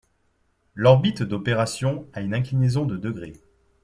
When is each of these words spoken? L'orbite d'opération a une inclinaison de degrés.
L'orbite 0.73 1.21
d'opération 1.21 2.07
a 2.13 2.21
une 2.21 2.33
inclinaison 2.33 2.85
de 2.87 2.97
degrés. 2.97 3.39